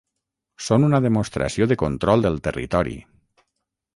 Són 0.67 0.85
una 0.87 0.99
demostració 1.05 1.69
de 1.73 1.77
control 1.83 2.27
del 2.27 2.41
territori. 2.49 2.99